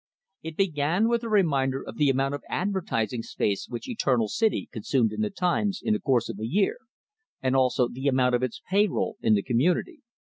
It 0.41 0.57
began 0.57 1.07
with 1.09 1.21
a 1.23 1.29
reminder 1.29 1.83
of 1.83 1.97
the 1.97 2.09
amount 2.09 2.33
of 2.33 2.41
advertising 2.49 3.21
space 3.21 3.69
which 3.69 3.87
Eternal 3.87 4.29
City 4.29 4.67
consumed 4.71 5.11
in 5.11 5.21
the 5.21 5.29
"Times" 5.29 5.79
in 5.79 5.93
the 5.93 5.99
course 5.99 6.27
of 6.27 6.39
a 6.39 6.47
year, 6.47 6.77
and 7.39 7.55
also 7.55 7.87
the 7.87 8.07
amount 8.07 8.33
of 8.33 8.41
its 8.41 8.63
payroll 8.67 9.17
in 9.21 9.35
the 9.35 9.43
community. 9.43 9.99